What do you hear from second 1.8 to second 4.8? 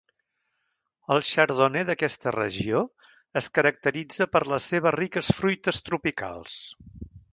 d'aquesta regió es caracteritza per les